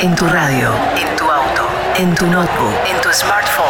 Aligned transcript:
En 0.00 0.14
tu 0.14 0.24
radio, 0.24 0.70
en 0.96 1.16
tu 1.16 1.24
auto, 1.24 1.68
en 1.96 2.14
tu 2.14 2.26
notebook, 2.28 2.74
en 2.88 3.00
tu 3.00 3.08
smartphone. 3.12 3.66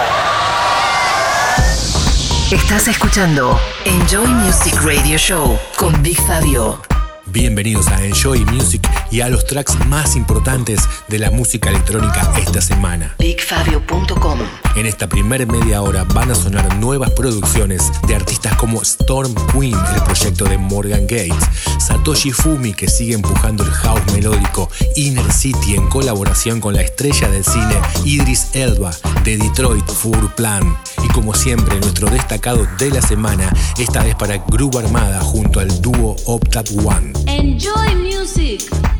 Estás 2.50 2.86
escuchando 2.88 3.58
Enjoy 3.86 4.26
Music 4.26 4.74
Radio 4.82 5.16
Show 5.16 5.58
con 5.78 6.02
Big 6.02 6.20
Fabio. 6.26 6.78
Bienvenidos 7.24 7.88
a 7.88 8.04
Enjoy 8.04 8.44
Music 8.44 8.82
y 9.10 9.20
a 9.20 9.28
los 9.28 9.44
tracks 9.46 9.74
más 9.86 10.16
importantes 10.16 10.80
de 11.08 11.18
la 11.18 11.30
música 11.30 11.70
electrónica 11.70 12.32
esta 12.38 12.60
semana. 12.60 13.14
BigFabio.com 13.18 14.38
En 14.76 14.86
esta 14.86 15.08
primera 15.08 15.44
media 15.46 15.82
hora 15.82 16.04
van 16.04 16.30
a 16.30 16.34
sonar 16.34 16.76
nuevas 16.76 17.10
producciones 17.10 17.90
de 18.06 18.14
artistas 18.14 18.54
como 18.56 18.82
Storm 18.82 19.34
Queen, 19.52 19.76
el 19.94 20.02
proyecto 20.04 20.44
de 20.44 20.58
Morgan 20.58 21.02
Gates, 21.02 21.44
Satoshi 21.78 22.30
Fumi, 22.30 22.72
que 22.74 22.88
sigue 22.88 23.14
empujando 23.14 23.64
el 23.64 23.70
house 23.70 24.02
melódico, 24.12 24.70
Inner 24.96 25.32
City 25.32 25.74
en 25.74 25.88
colaboración 25.88 26.60
con 26.60 26.74
la 26.74 26.82
estrella 26.82 27.28
del 27.28 27.44
cine 27.44 27.74
Idris 28.04 28.48
Elba, 28.54 28.92
de 29.24 29.36
Detroit 29.36 29.86
Furplan. 29.86 30.76
Y 31.02 31.08
como 31.08 31.34
siempre, 31.34 31.78
nuestro 31.80 32.08
destacado 32.10 32.66
de 32.78 32.90
la 32.90 33.02
semana, 33.02 33.52
esta 33.78 34.02
vez 34.04 34.14
para 34.14 34.36
Groove 34.38 34.78
Armada 34.78 35.20
junto 35.20 35.60
al 35.60 35.80
dúo 35.80 36.16
Optat 36.26 36.70
One. 36.84 37.12
Enjoy 37.26 37.94
music. 37.96 38.99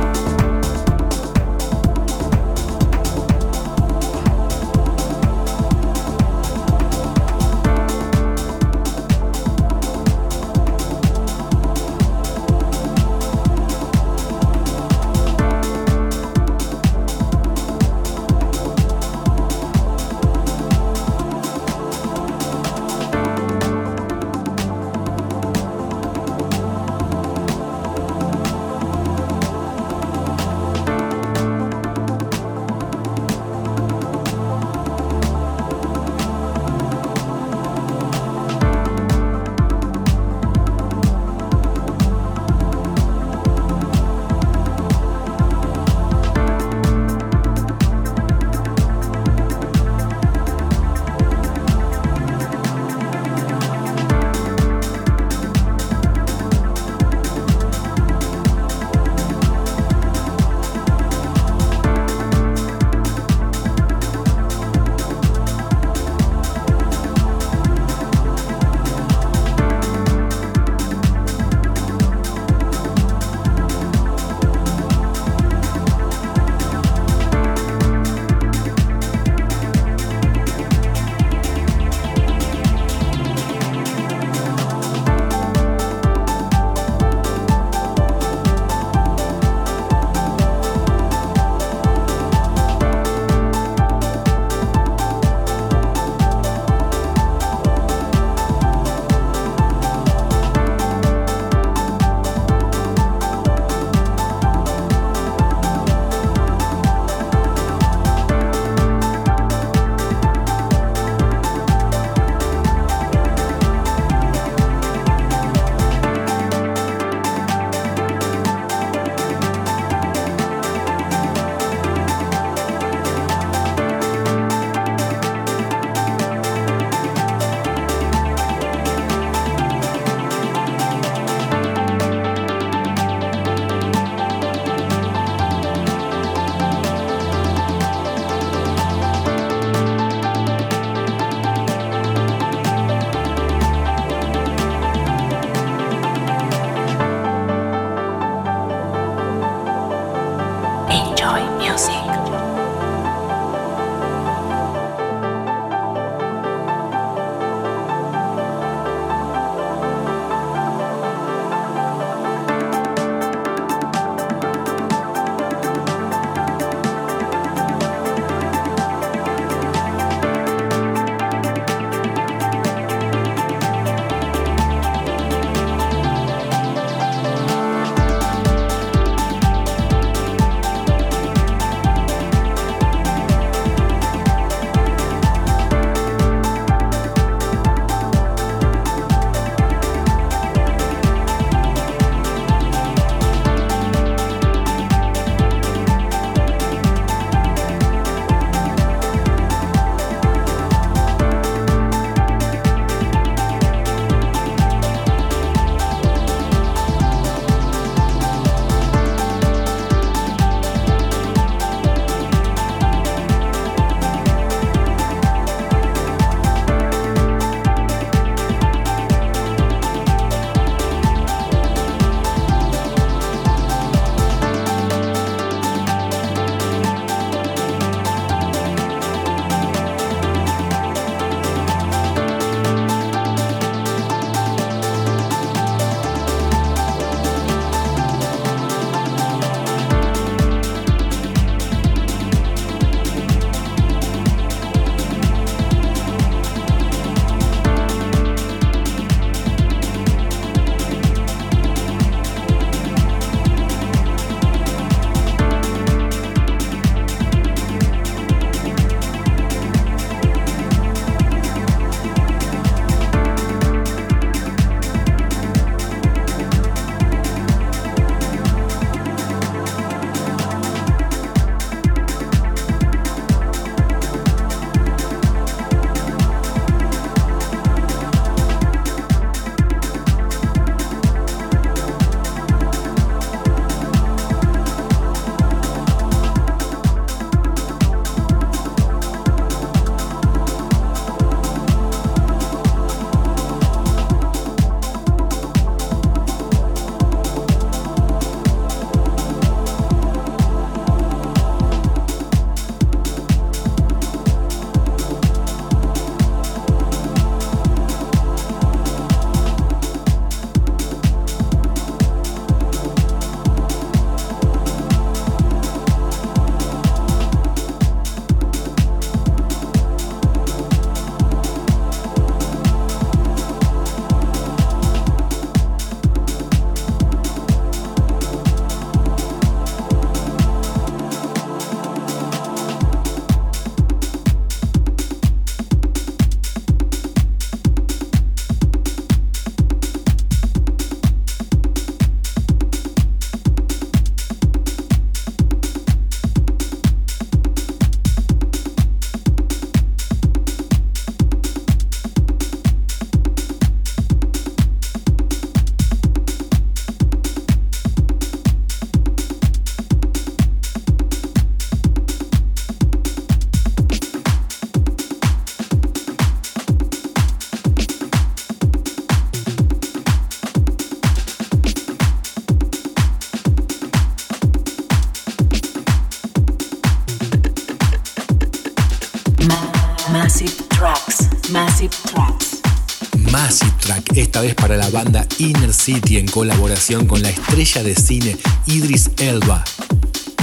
Vez 384.41 384.55
para 384.55 384.75
la 384.75 384.89
banda 384.89 385.25
Inner 385.37 385.73
City 385.73 386.17
en 386.17 386.27
colaboración 386.27 387.05
con 387.05 387.21
la 387.21 387.29
estrella 387.29 387.83
de 387.83 387.95
cine 387.95 388.37
Idris 388.65 389.11
Elba. 389.17 389.63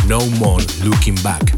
No 0.07 0.25
More 0.39 0.65
Looking 0.85 1.21
Back. 1.23 1.57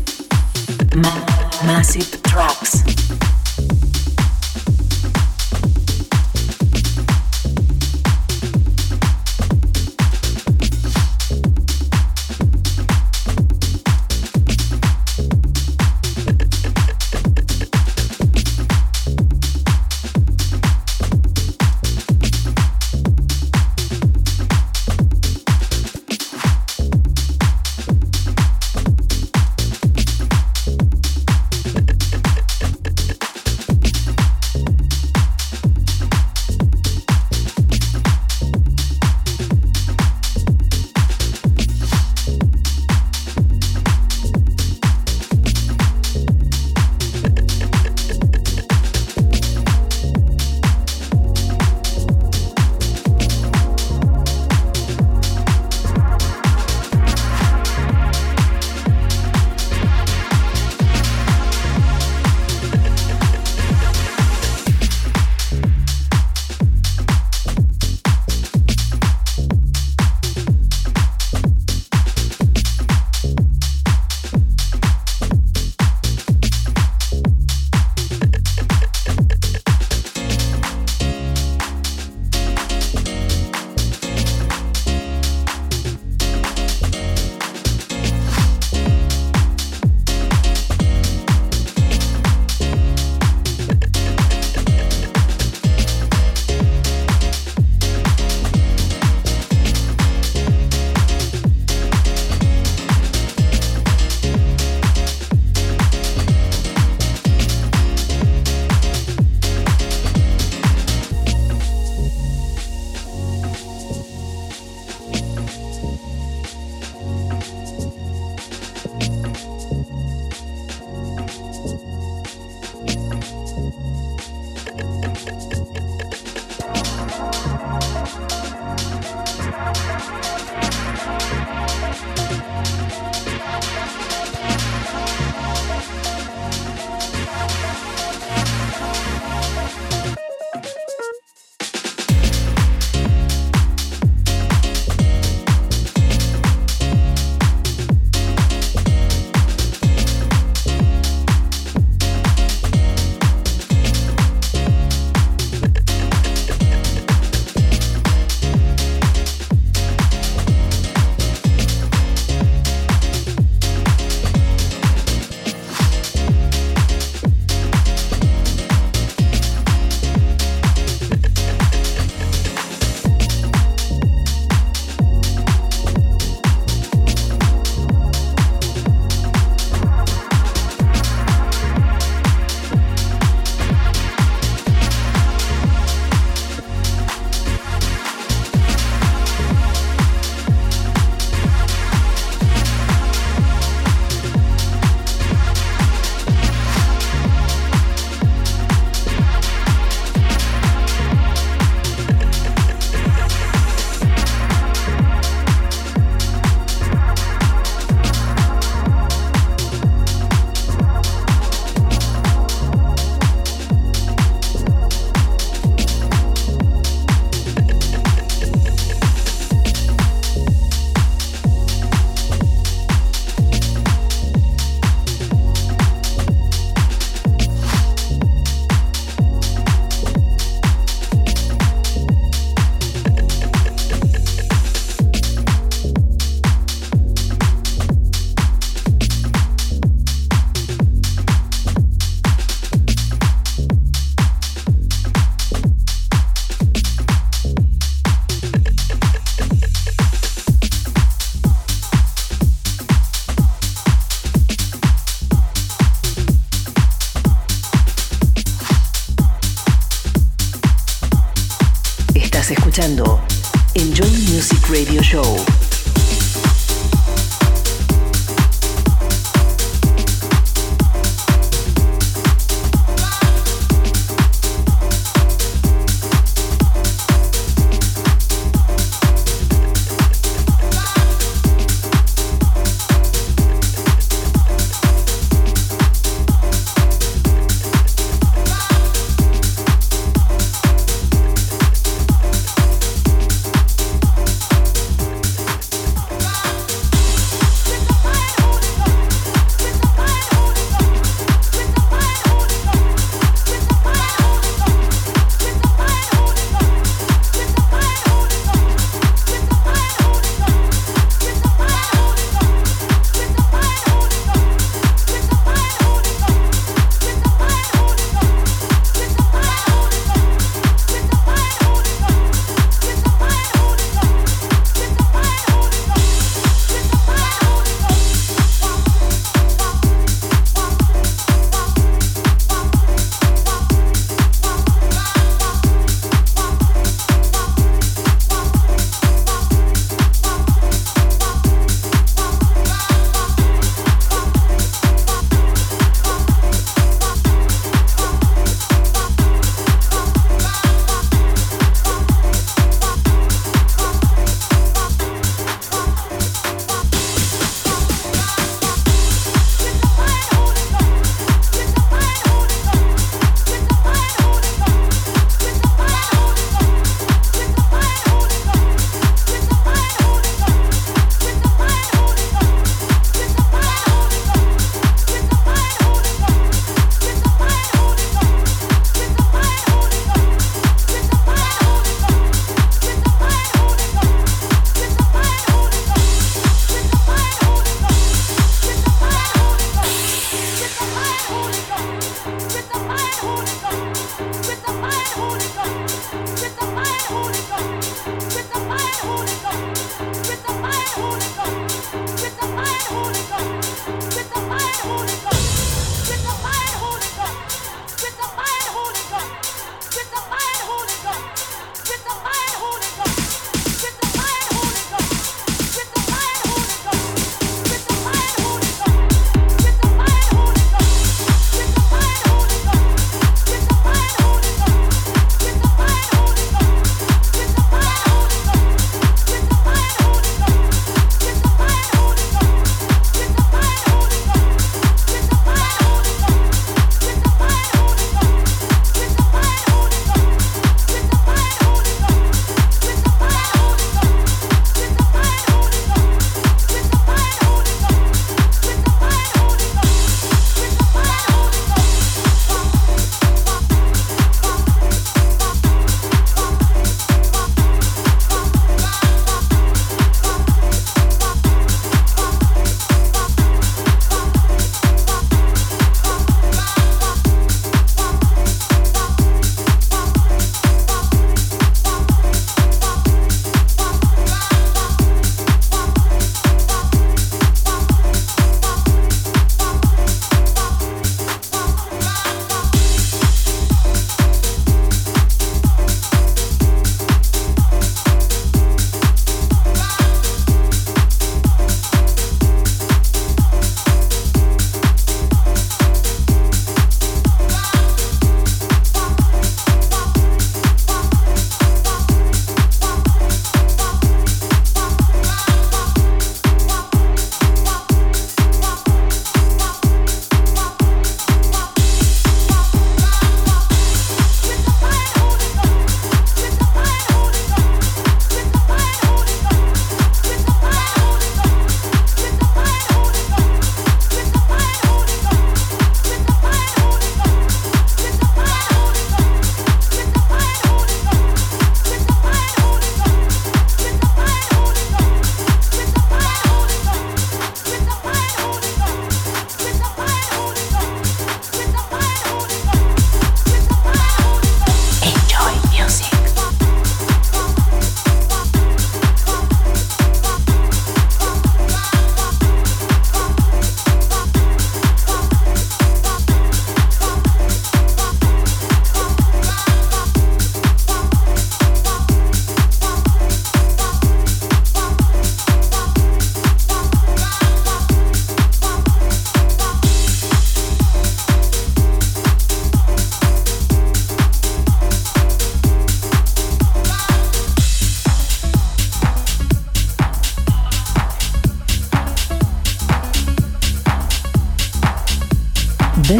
Show. 265.11 265.40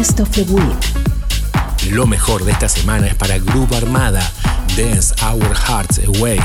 Best 0.01 0.19
of 0.19 0.31
the 0.31 0.41
Week. 0.51 1.91
Lo 1.91 2.07
mejor 2.07 2.43
de 2.43 2.51
esta 2.53 2.67
semana 2.67 3.05
es 3.05 3.13
para 3.13 3.37
Groove 3.37 3.77
Armada, 3.77 4.31
Dance 4.75 5.13
Our 5.23 5.55
Hearts 5.55 6.01
Away 6.07 6.39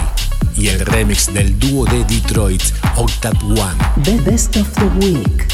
y 0.59 0.69
el 0.69 0.81
remix 0.81 1.33
del 1.33 1.59
dúo 1.59 1.87
de 1.87 2.05
Detroit, 2.05 2.62
Octave 2.97 3.38
One. 3.45 4.03
The 4.03 4.21
Best 4.31 4.59
of 4.59 4.69
the 4.75 4.85
Week. 4.99 5.46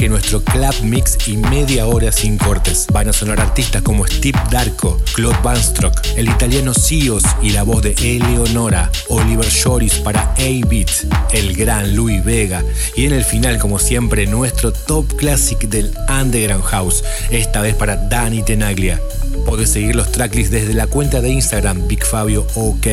Bloque 0.00 0.08
nuestro 0.08 0.42
club 0.42 0.74
mix 0.82 1.28
y 1.28 1.36
media 1.36 1.86
hora 1.86 2.10
sin 2.12 2.38
cortes. 2.38 2.86
Van 2.92 3.08
a 3.08 3.12
sonar 3.12 3.40
artistas 3.40 3.82
como 3.82 4.06
Steve 4.06 4.38
Darko, 4.50 4.98
Claude 5.14 5.36
Vanstrock, 5.42 5.94
el 6.16 6.28
italiano 6.28 6.72
Sios 6.72 7.22
y 7.42 7.50
la 7.50 7.62
voz 7.62 7.82
de 7.82 7.92
Eleonora, 8.02 8.90
Oliver 9.08 9.46
Shoris 9.46 9.98
para 9.98 10.32
A-Beat, 10.38 10.90
el 11.32 11.54
gran 11.54 11.94
Louis 11.94 12.24
Vega 12.24 12.62
y 12.96 13.04
en 13.04 13.12
el 13.12 13.24
final, 13.24 13.58
como 13.58 13.78
siempre, 13.78 14.26
nuestro 14.26 14.72
top 14.72 15.16
classic 15.16 15.58
del 15.68 15.92
Underground 16.08 16.64
House, 16.64 17.04
esta 17.30 17.60
vez 17.60 17.74
para 17.74 17.96
Dani 17.96 18.42
Tenaglia. 18.42 19.00
Podés 19.44 19.70
seguir 19.70 19.96
los 19.96 20.10
tracklists 20.12 20.50
desde 20.50 20.74
la 20.74 20.86
cuenta 20.86 21.20
de 21.20 21.30
Instagram 21.30 21.88
BigFabioOK 21.88 22.86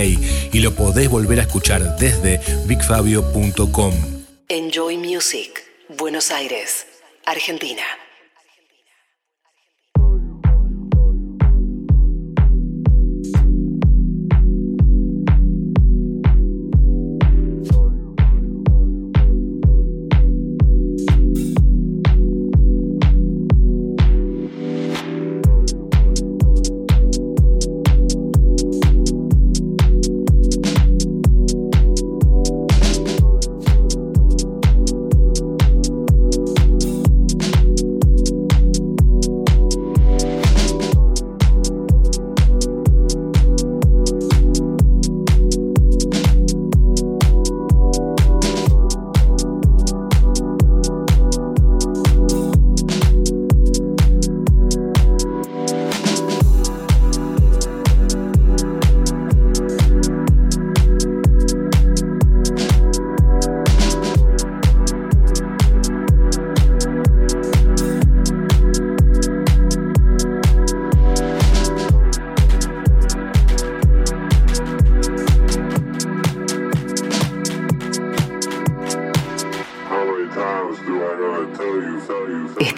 y 0.51 0.59
lo 0.59 0.73
podés 0.75 1.09
volver 1.09 1.39
a 1.39 1.43
escuchar 1.43 1.97
desde 1.97 2.41
bigfabio.com. 2.65 3.93
Enjoy 4.49 4.97
Music, 4.97 5.63
Buenos 5.97 6.31
Aires, 6.31 6.85
Argentina. 7.27 8.06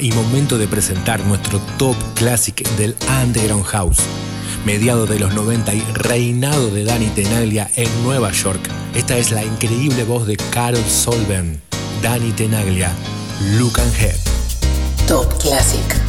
Y 0.00 0.10
momento 0.10 0.58
de 0.58 0.66
presentar 0.66 1.24
nuestro 1.24 1.60
Top 1.78 1.94
Classic 2.14 2.68
del 2.76 2.96
Underground 3.22 3.64
House. 3.64 3.98
Mediado 4.66 5.06
de 5.06 5.20
los 5.20 5.32
90 5.34 5.72
y 5.72 5.80
reinado 5.94 6.68
de 6.70 6.82
Danny 6.82 7.06
Tenaglia 7.10 7.70
en 7.76 7.88
Nueva 8.02 8.32
York. 8.32 8.58
Esta 8.96 9.16
es 9.16 9.30
la 9.30 9.44
increíble 9.44 10.02
voz 10.02 10.26
de 10.26 10.36
Carol 10.36 10.84
Solven. 10.84 11.60
Danny 12.02 12.32
Tenaglia, 12.32 12.90
Look 13.56 13.78
and 13.78 13.94
Head. 13.94 14.16
Top 15.06 15.32
Classic. 15.40 16.07